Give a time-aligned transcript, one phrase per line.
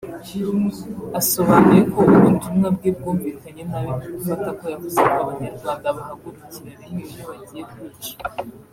[1.19, 7.23] Asobanuye ko ubutumwa bwe bwumvikanye nabi mu gufata ko yavuze ko abanyarwanda bahagurukira rimwe iyo
[7.29, 8.13] bagiye kwica